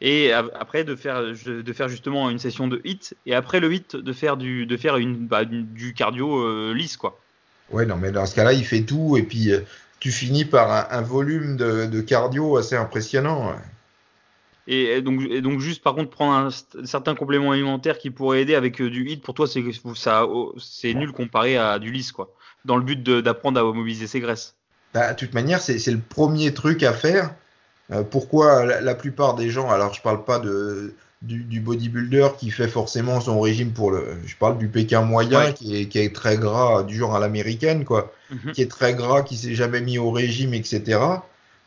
[0.00, 3.72] Et a- après de faire, de faire justement une session de hit, et après le
[3.72, 7.20] hit de faire du, de faire une, bah, du, cardio euh, lisse quoi.
[7.70, 9.60] ouais, non, mais dans ce cas-là, il fait tout, et puis euh,
[10.00, 13.54] tu finis par un, volume de, cardio assez impressionnant.
[14.66, 18.54] Et, donc, et donc juste par contre prendre un certain complément alimentaire qui pourrait aider
[18.54, 19.64] avec euh, du hit, pour toi c'est
[19.96, 22.32] ça, oh, c'est nul comparé à du lisse quoi.
[22.64, 24.54] Dans le but d'apprendre à mobiliser ses graisses.
[24.92, 27.34] Bah, de toute manière, c'est le premier truc à faire.
[27.90, 32.28] Euh, pourquoi la, la plupart des gens, alors je parle pas de, du, du bodybuilder
[32.38, 34.04] qui fait forcément son régime pour le.
[34.26, 35.54] Je parle du Pékin moyen Ouais.
[35.54, 38.12] qui, est, qui est très gras, du genre à l'américaine, quoi.
[38.30, 38.52] Mhm.
[38.52, 41.00] Qui est très gras, qui s'est jamais mis au régime, etc.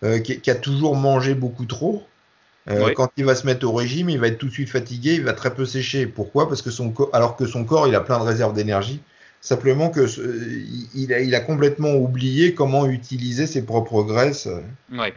[0.04, 2.04] euh, qui, qui a toujours mangé beaucoup trop.
[2.70, 2.94] Euh.
[2.94, 5.24] Quand il va se mettre au régime, il va être tout de suite fatigué, il
[5.24, 6.08] va très peu sécher.
[6.08, 6.48] Pourquoi?
[6.48, 9.02] Parce que son corps, alors que son corps, il a plein de réserves d'énergie.
[9.42, 10.22] Simplement que ce-
[10.96, 14.48] il, a, il a complètement oublié comment utiliser ses propres graisses.
[14.92, 15.14] Ouais.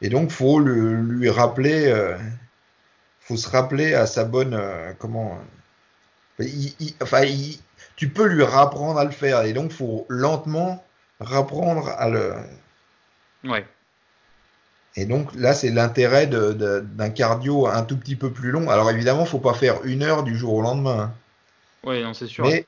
[0.00, 2.16] Et donc, faut le- lui rappeler, euh,
[3.20, 5.36] faut se rappeler à sa bonne, euh, comment,
[6.38, 7.58] euh, il- il- enfin, il-
[7.96, 9.42] tu peux lui rapprendre à le faire.
[9.42, 10.84] Et donc, faut lentement
[11.18, 12.34] rapprendre à le.
[13.42, 13.64] Ouais.
[14.96, 18.70] Et donc là, c'est l'intérêt d'un cardio un tout petit peu plus long.
[18.70, 21.12] Alors évidemment, faut pas faire une heure du jour au lendemain.
[21.84, 22.44] Ouais, non, c'est sûr.
[22.44, 22.66] Mais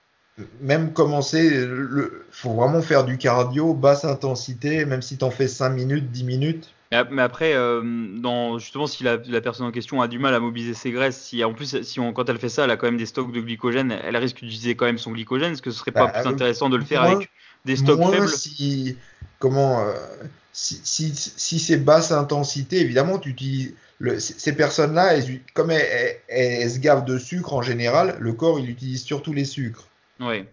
[0.60, 5.48] même commencer, le, faut vraiment faire du cardio basse intensité, même si tu en fais
[5.48, 6.72] 5 minutes, 10 minutes.
[6.90, 7.82] Mais ap- mais après, euh,
[8.18, 11.20] dans, justement, si la, la personne en question a du mal à mobiliser ses graisses,
[11.20, 13.32] si en plus, si on, quand elle fait ça, elle a quand même des stocks
[13.32, 15.52] de glycogène, elle risque d'utiliser quand même son glycogène.
[15.52, 17.30] Est-ce que ce serait pas Bah, plus euh, intéressant de le faire moins- avec
[17.66, 18.96] des stocks Moins faibles si,
[19.38, 19.92] comment, euh,
[20.52, 23.74] si, si, si c'est basse intensité, évidemment, tu utilises.
[24.00, 25.14] Le, ces personnes-là,
[25.54, 29.32] comme elles, elles- elles se gavent de sucre en général, le corps il utilise surtout
[29.32, 29.88] les sucres.
[30.20, 30.46] Ouais.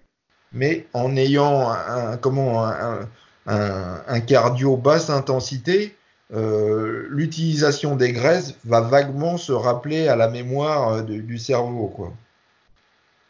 [0.51, 3.07] mais en ayant un, un- comment, un,
[3.47, 5.95] un- un cardio basse intensité,
[6.33, 11.87] euh, l'utilisation des graisses va vaguement se rappeler à la mémoire euh, de- du cerveau.
[11.87, 12.13] Quoi.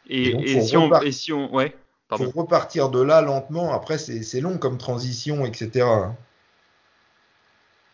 [0.08, 1.74] Et, Et donc, et faut si on, et si on, ouais,
[2.10, 3.74] Faut repartir de là lentement.
[3.74, 5.84] Après, c'est long comme transition, etc.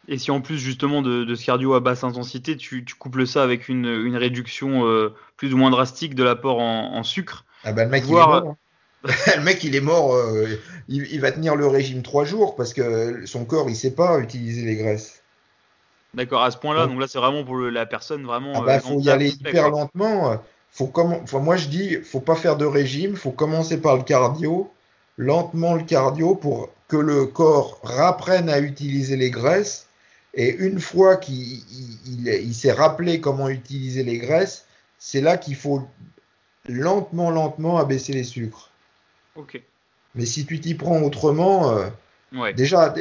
[0.09, 3.27] Et si en plus justement de, de ce cardio à basse intensité, tu, tu couples
[3.27, 7.45] ça avec une, une réduction euh, plus ou moins drastique de l'apport en, en sucre.
[7.65, 8.57] Ah bah, le mec, il est mort.
[9.37, 10.15] le mec, il est mort.
[10.15, 10.47] euh,
[10.89, 14.19] il, il va tenir le régime trois jours parce que son corps, il sait pas
[14.19, 15.23] utiliser les graisses.
[16.15, 16.89] D'accord, à ce point-là, Ouais.
[16.89, 18.53] donc là c'est vraiment pour le- la personne vraiment.
[18.55, 19.81] Ah euh, bah, faut y aller hyper quoi.
[19.81, 20.37] lentement.
[20.71, 24.71] Faut enfin, moi je dis, faut pas faire de régime, faut commencer par le cardio,
[25.17, 29.87] lentement le cardio pour que le corps rapprenne à utiliser les graisses.
[30.35, 34.65] Et une fois qu'il il, il- il s'est rappelé comment utiliser les graisses,
[34.99, 35.83] c'est là qu'il faut
[36.69, 38.71] lentement, lentement abaisser les sucres.
[39.37, 39.61] Ok.
[40.15, 41.89] Mais si tu t'y prends autrement, euh,
[42.35, 42.55] Ouais.
[42.55, 42.95] Déjà,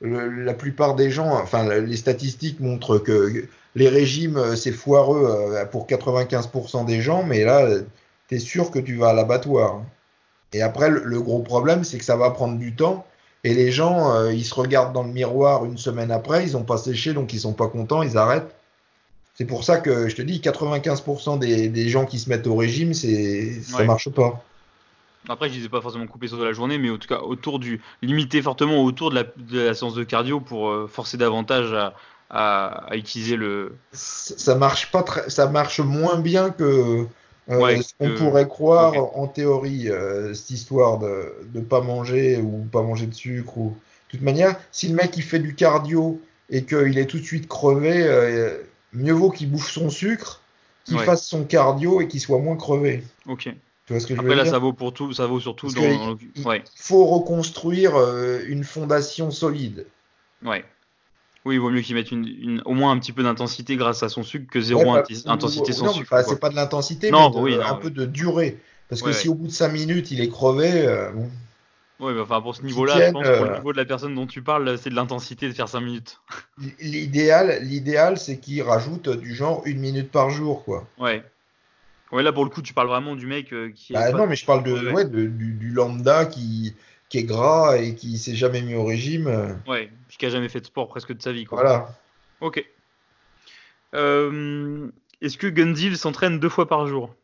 [0.00, 5.24] le- la plupart des gens, enfin, les statistiques montrent que les régimes, euh, c'est foireux
[5.56, 7.68] euh, pour 95% des gens, mais là,
[8.28, 9.82] tu es sûr que tu vas à l'abattoir.
[10.52, 13.04] Et après, le, le gros problème, c'est que ça va prendre du temps.
[13.44, 16.64] Et les gens, euh, ils se regardent dans le miroir une semaine après, ils n'ont
[16.64, 18.54] pas séché, donc ils sont pas contents, ils arrêtent.
[19.34, 22.56] C'est pour ça que je te dis, 95% des, des gens qui se mettent au
[22.56, 23.86] régime, c'est, ça Ouais.
[23.86, 24.44] marche pas.
[25.28, 27.80] Après, je disais pas forcément couper sur la journée, mais en tout cas autour du
[28.02, 31.94] limiter fortement autour de la, de la séance de cardio pour euh, forcer davantage à,
[32.30, 33.76] à, à utiliser le.
[33.92, 37.06] ça marche pas ça marche moins bien que
[37.58, 42.36] Ouais, ce qu'on que- pourrait croire en théorie, euh, cette histoire de ne pas manger
[42.38, 43.58] ou pas manger de sucre.
[43.58, 43.70] Ou...
[43.70, 47.24] De toute manière, si le mec il fait du cardio et qu'il est tout de
[47.24, 48.58] suite crevé, euh,
[48.92, 50.40] mieux vaut qu'il bouffe son sucre,
[50.84, 51.04] qu'il Ouais.
[51.04, 53.02] fasse son cardio et qu'il soit moins crevé.
[53.26, 53.48] Ok.
[53.86, 55.40] Tu vois ce que je veux Après là, dire ça vaut pour tout, ça vaut
[55.40, 56.16] surtout dans.
[56.36, 56.62] il- Ouais.
[56.76, 59.86] Il faut reconstruire euh, une fondation solide.
[60.44, 60.64] Ouais.
[61.46, 64.02] Oui, il vaut mieux qu'il mette une, une- au moins un petit peu d'intensité grâce
[64.02, 66.22] à son sucre que zéro Ouais, bah, intensité sans non, sucre.
[66.26, 67.80] c'est pas de l'intensité, mais de- oui, non, un oui.
[67.82, 68.58] peu de durée.
[68.88, 69.32] Parce que Ouais, si ouais.
[69.32, 71.30] au bout de 5 minutes il est crevé, euh, bon.
[72.00, 74.14] Ouais, mais enfin pour ce niveau-là, je pense pour le euh, niveau de la personne
[74.14, 76.18] dont tu parles, c'est de l'intensité de faire 5 minutes.
[76.80, 80.86] L'idéal, l'idéal, c'est qu'il rajoute du genre une minute par jour, quoi.
[80.98, 81.22] Ouais.
[82.12, 84.26] Ouais, là pour le coup, tu parles vraiment du mec euh, qui est Bah non,
[84.26, 86.74] mais je parle de, du lambda qui,
[87.10, 89.26] qui est gras et qui s'est jamais mis au régime.
[89.26, 91.44] euh, Ouais, puis qui a jamais fait de sport presque de sa vie.
[91.44, 91.60] Quoi.
[91.60, 91.94] Voilà.
[92.40, 92.64] Ok.
[93.94, 94.86] Euh,
[95.20, 97.14] Est-ce que Gundil s'entraîne deux fois par jour?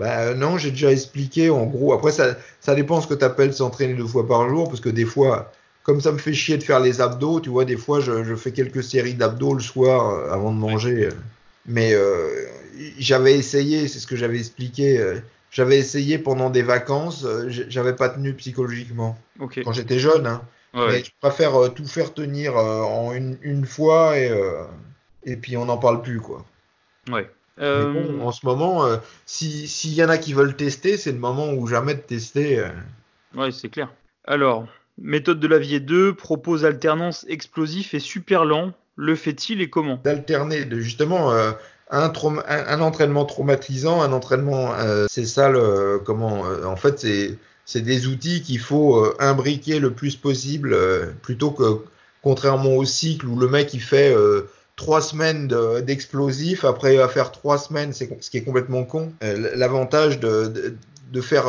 [0.00, 1.92] Euh, non, j'ai déjà expliqué en gros.
[1.92, 4.88] Après, ça, ça dépend ce que tu appelles s'entraîner deux fois par jour, parce que
[4.88, 8.00] des fois, comme ça me fait chier de faire les abdos, tu vois, des fois,
[8.00, 11.08] je, je fais quelques séries d'abdos le soir euh, avant de manger.
[11.66, 12.28] Mais euh,
[12.98, 14.98] j'avais essayé, c'est ce que j'avais expliqué.
[15.54, 19.16] J'avais essayé pendant des vacances, euh, j'avais pas tenu psychologiquement.
[19.64, 20.42] Quand j'étais jeune, hein.
[20.74, 24.30] Ouais, Mais je préfère euh, tout faire tenir euh, en une, une fois et,
[25.24, 26.44] et puis on n'en parle plus, quoi.
[27.10, 27.30] ouais.
[27.56, 28.84] Bon, en ce moment,
[29.26, 32.62] si- s'il y en a qui veulent tester, c'est le moment ou jamais de tester.
[33.34, 33.92] Ouais, c'est clair.
[34.26, 34.66] Alors,
[34.98, 38.72] méthode de Lavier 2 propose alternance explosif et super lent.
[38.96, 40.00] Le fait-il et comment?
[40.04, 41.52] D'alterner, justement, euh,
[41.90, 47.82] un, entraînement traumatisant, un entraînement, euh, c'est ça le, comment, euh, en fait, c'est, c'est
[47.82, 51.84] des outils qu'il faut euh, imbriquer le plus possible, euh, plutôt que,
[52.22, 56.98] contrairement au cycle où le mec il fait euh, trois semaines de- d'explosif, après il
[56.98, 59.12] va faire trois semaines, c'est ce qui est complètement con.
[59.22, 60.74] Euh, L'avantage de, de,
[61.12, 61.44] de faire,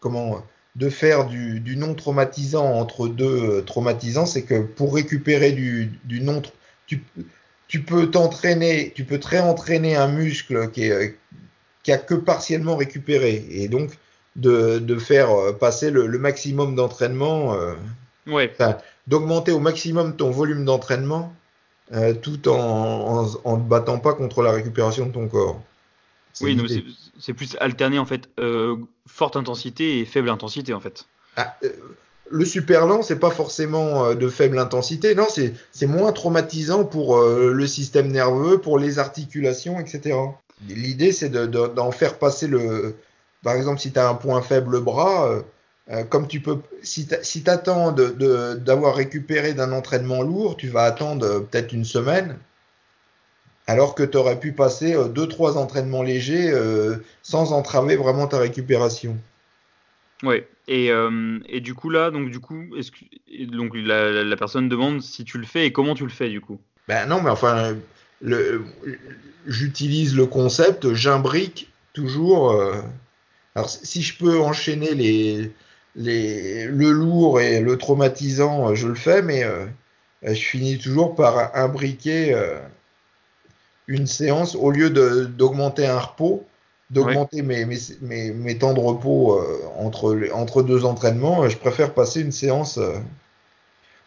[0.00, 0.42] comment,
[0.74, 6.20] de faire du, du non traumatisant entre deux traumatisants, c'est que pour récupérer du, du
[6.20, 6.42] non,
[6.86, 7.02] tu,
[7.68, 11.08] tu peux t'entraîner, tu peux très entraîner un muscle qui est, euh,
[11.82, 13.90] qui a que partiellement récupéré, et donc
[14.36, 17.74] de, de faire euh, passer le, le maximum d'entraînement, euh,
[18.28, 18.52] Ouais,
[19.06, 21.32] d'augmenter au maximum ton volume d'entraînement,
[21.92, 25.62] euh, tout en, en, en te battant pas contre la récupération de ton corps.
[26.40, 26.58] Oui,
[27.20, 28.76] c'est plus alterner en fait euh,
[29.06, 31.06] forte intensité et faible intensité en fait.
[31.36, 31.70] Ah, euh,
[32.30, 37.16] le super lent, c'est pas forcément euh, de faible intensité, non, c'est moins traumatisant pour
[37.18, 40.16] euh, le système nerveux, pour les articulations, etc.
[40.68, 42.96] L'idée, c'est de- de- d'en faire passer le.
[43.44, 45.28] Par exemple, si tu as un point faible bras,
[45.90, 46.58] euh, comme tu peux.
[46.82, 52.38] Si tu attends d'avoir récupéré d'un entraînement lourd, tu vas attendre peut-être une semaine.
[53.68, 56.52] Alors que tu aurais pu passer 2-3 entraînements légers
[57.22, 59.16] sans entraver vraiment ta récupération.
[60.22, 60.48] Ouais.
[60.68, 62.64] Et, euh, et du coup là, donc du coup,
[63.52, 66.40] donc la, la- personne demande si tu le fais et comment tu le fais du
[66.40, 66.58] coup?
[66.88, 67.76] Ben non, mais enfin,
[68.20, 68.64] le,
[69.46, 72.52] j'utilise le concept, j'imbrique toujours.
[72.52, 72.80] euh,
[73.54, 75.50] alors, si je peux enchaîner les,
[75.94, 79.44] les, le lourd et le traumatisant, euh, je le fais, mais
[80.22, 82.34] je finis toujours par imbriquer
[83.86, 86.44] une séance au lieu de- d'augmenter un repos,
[86.90, 91.44] d'augmenter mes, mes, mes, mes temps de repos euh, entre, entre deux entraînements.
[91.44, 92.94] euh, Je préfère passer une séance euh,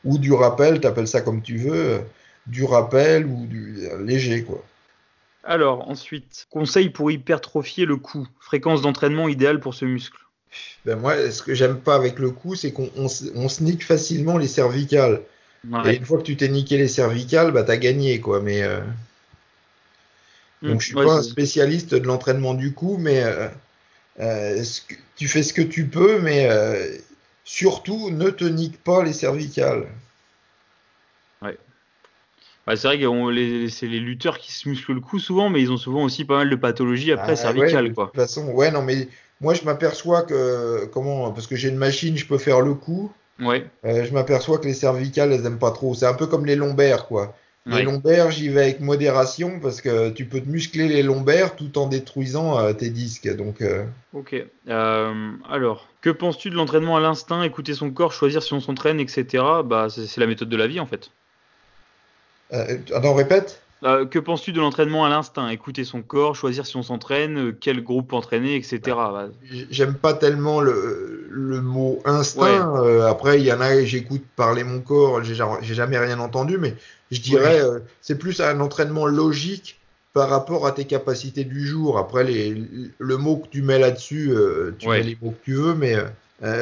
[0.05, 2.01] ou du rappel, t'appelles ça comme tu veux.
[2.47, 4.63] du rappel ou du léger quoi.
[5.43, 8.27] Alors ensuite, conseil pour hypertrophier le cou.
[8.39, 10.17] Fréquence d'entraînement idéale pour ce muscle.
[10.85, 13.63] Ben moi, ce que j'aime pas avec le cou, c'est qu'on on, se- on se
[13.63, 15.21] nique facilement les cervicales.
[15.85, 18.39] Et une fois que tu t'es niqué les cervicales, bah t'as gagné quoi.
[18.41, 18.79] Mais euh,
[20.63, 23.47] donc je suis Mm, ouais, pas un spécialiste de l'entraînement du cou, mais euh,
[24.19, 26.97] euh, que- tu fais ce que tu peux, mais euh,
[27.45, 29.87] surtout ne te nique pas les cervicales.
[32.67, 35.71] Ouais, c'est vrai que c'est les lutteurs qui se musclent le cou souvent, mais ils
[35.71, 38.07] ont souvent aussi pas mal de pathologies après Ah, cervicales ouais, de quoi.
[38.07, 39.07] toute façon, ouais, non, mais
[39.41, 43.11] moi je m'aperçois que comment, parce que j'ai une machine, je peux faire le cou.
[43.39, 43.65] Ouais.
[43.83, 45.95] Je m'aperçois que les cervicales, elles aiment pas trop.
[45.95, 47.35] C'est un peu comme les lombaires, quoi.
[47.77, 51.77] Les lombaires, j'y vais avec modération parce que tu peux te muscler les lombaires tout
[51.77, 53.33] en détruisant euh, tes disques.
[53.35, 54.35] Donc, euh, Ok.
[54.67, 58.99] Euh, alors, que penses-tu de l'entraînement à l'instinct, écouter son corps, choisir si on s'entraîne,
[58.99, 59.43] etc.
[59.63, 61.11] Bah, c'est la méthode de la vie en fait.
[62.51, 63.61] attends, répète.
[63.83, 67.57] Euh, que penses-tu de l'entraînement à l'instinct, écouter son corps, choisir si on s'entraîne, euh,
[67.57, 68.79] quel groupe entraîner, etc.
[68.85, 72.73] Bah, J- J'aime pas tellement le, le mot instinct.
[72.83, 76.19] Euh, après, il y en a, j'écoute parler mon corps, j'ai ja- j'ai jamais rien
[76.19, 76.75] entendu, mais
[77.11, 79.79] je dirais, euh, c'est plus un entraînement logique
[80.13, 81.97] par rapport à tes capacités du jour.
[81.97, 82.61] Après, les,
[82.97, 84.33] le mot que tu mets là-dessus,
[84.77, 84.97] tu Ouais.
[84.97, 85.95] mets les mots que tu veux, mais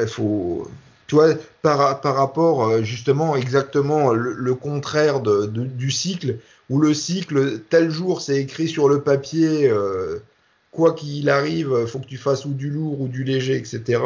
[0.07, 0.69] faut.
[1.07, 1.29] Tu vois,
[1.61, 6.35] par, par rapport justement exactement le, le contraire de, de- du cycle,
[6.69, 10.19] où le cycle, tel jour, c'est écrit sur le papier, euh,
[10.71, 14.01] quoi qu'il arrive, faut que tu fasses ou du lourd ou du léger, etc.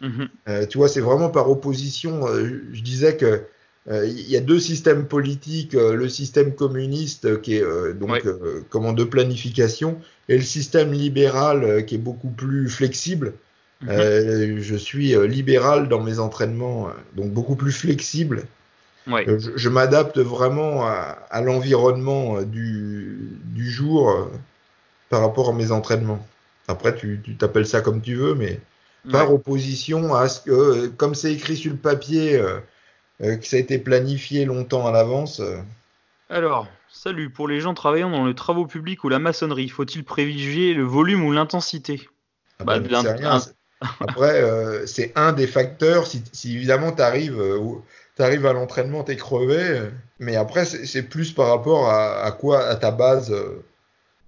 [0.00, 0.28] mhm.
[0.48, 2.26] Euh, tu vois, c'est vraiment par opposition.
[2.28, 3.42] euh, je disais que
[3.90, 8.22] il y a deux systèmes politiques, le système communiste qui est donc Ouais.
[8.70, 9.98] comment de planification
[10.30, 13.34] et le système libéral qui est beaucoup plus flexible.
[13.82, 14.58] Mhm.
[14.58, 18.44] Je suis libéral dans mes entraînements, donc beaucoup plus flexible.
[19.06, 19.28] Ouais.
[19.28, 24.30] Euh, je je m'adapte vraiment à, à l'environnement euh, du, du jour euh,
[25.10, 26.26] par rapport à mes entraînements.
[26.68, 28.60] Après, tu t'appelles ça comme tu veux, mais
[29.12, 32.42] par opposition à ce que, comme c'est écrit sur le papier,
[33.20, 35.42] que ça a été planifié longtemps à l'avance.
[36.30, 40.72] Alors, salut, pour les gens travaillant dans le travaux publics ou la maçonnerie, faut-il privilégier
[40.72, 42.08] le volume ou l'intensité?
[42.58, 43.40] Ah bah, bah,
[44.00, 44.42] Après,
[44.86, 46.06] c'est un des facteurs.
[46.06, 46.22] Si,
[46.56, 47.38] évidemment tu arrives,
[48.22, 49.90] arrives, à l'entraînement, tu es crevé.
[50.18, 53.34] mais après, c'est plus par rapport à, quoi À ta base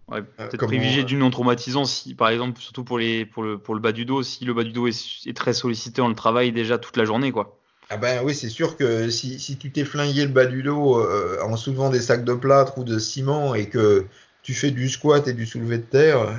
[0.08, 3.58] Ouais, euh, peut-être privilégier du non traumatisant si, par exemple, surtout pour, les, pour, le,
[3.58, 6.14] pour le bas du dos, si le bas du dos est, très sollicité, on le
[6.14, 7.58] travaille déjà toute la journée, quoi.
[7.90, 10.98] Ah ben oui, c'est sûr que si, si tu t'es flingué le bas du dos
[10.98, 14.06] euh, en soulevant des sacs de plâtre ou de ciment et que
[14.42, 16.36] tu fais du squat et du soulevé de terre.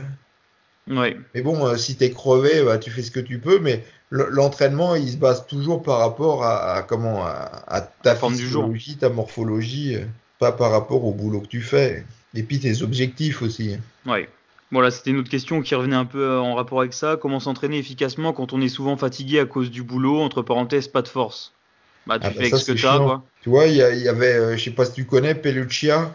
[0.90, 1.18] Euh, ouais.
[1.36, 4.96] Mais bon, si tu es crevé, bah, tu fais ce que tu peux, mais l'entraînement,
[4.96, 9.98] il se base toujours par rapport à, comment à, ta physiologie, ta morphologie,
[10.40, 12.06] pas par rapport au boulot que tu fais.
[12.34, 13.78] Et puis tes objectifs aussi.
[14.06, 14.30] Ouais.
[14.72, 17.18] Voilà, c'était une autre question qui revenait un peu euh, en rapport avec ça.
[17.20, 21.02] Comment s'entraîner efficacement quand on est souvent fatigué à cause du boulot, entre parenthèses, pas
[21.02, 21.54] de force?
[22.06, 23.24] Bah, tu ah, bah, fais ce que tu as, quoi.
[23.42, 26.14] Tu vois, il y, avait, euh, je sais pas si tu connais, Pelucia.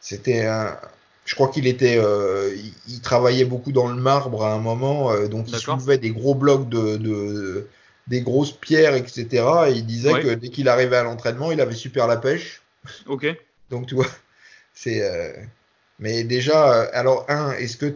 [0.00, 0.76] C'était un.
[1.24, 2.54] Je crois qu'il était, euh,
[2.86, 6.68] il, travaillait beaucoup dans le marbre à un moment, donc il soulevait des gros blocs
[6.68, 7.66] de,
[8.06, 9.44] des grosses pierres, etc.
[9.68, 12.62] Et il disait que dès qu'il arrivait à l'entraînement, il avait super la pêche.
[13.06, 13.26] Ok.
[13.70, 14.06] Donc tu vois,
[14.74, 15.02] c'est.
[15.02, 15.32] Euh,
[15.98, 17.92] mais déjà, euh, alors un, est-ce que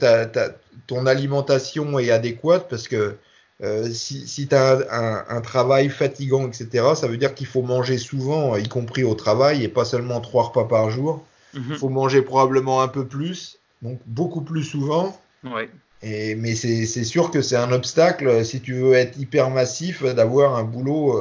[0.86, 2.68] ton alimentation est adéquate?
[2.68, 3.16] Parce que
[3.62, 7.98] euh, si, si tu as un, travail fatigant, etc., ça veut dire qu'il faut manger
[7.98, 11.24] souvent, y compris au travail, et pas seulement trois repas par jour.
[11.54, 11.76] Il mhm.
[11.76, 15.18] faut manger probablement un peu plus, donc beaucoup plus souvent.
[15.44, 15.70] Ouais.
[16.02, 20.56] Et, mais c'est sûr que c'est un obstacle si tu veux être hyper massif d'avoir
[20.56, 21.20] un boulot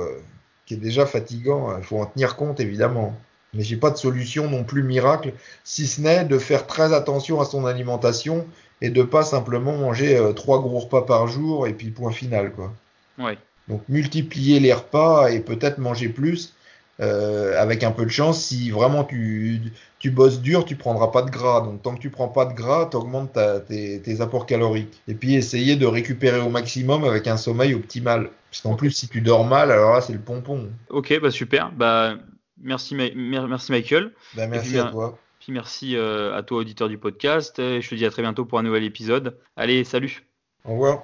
[0.68, 1.76] qui est déjà fatigant.
[1.78, 3.16] Il faut en tenir compte évidemment.
[3.54, 7.40] Mais j'ai pas de solution non plus miracle, si ce n'est de faire très attention
[7.42, 8.46] à son alimentation
[8.82, 12.52] et de pas simplement manger euh, trois gros repas par jour et puis point final
[12.52, 12.74] quoi.
[13.18, 13.38] Ouais.
[13.68, 16.54] Donc multiplier les repas et peut-être manger plus
[17.00, 18.44] euh, avec un peu de chance.
[18.44, 19.62] Si vraiment tu,
[20.00, 21.62] tu bosses dur, tu prendras pas de gras.
[21.62, 25.02] Donc tant que tu prends pas de gras, tu augmentes tes, tes, apports caloriques.
[25.08, 28.30] Et puis essayer de récupérer au maximum avec un sommeil optimal.
[28.50, 30.70] Parce qu'en plus si tu dors mal, alors là c'est le pompon.
[30.90, 31.72] Ok, bah super.
[31.72, 32.16] Bah
[32.62, 34.12] Merci, merci Michael.
[34.36, 35.18] Ben, merci à toi.
[35.40, 37.56] Puis merci euh, à toi, auditeur du podcast.
[37.58, 39.38] je te dis à très bientôt pour un nouvel épisode.
[39.56, 40.26] Allez, salut.
[40.66, 41.04] Au revoir.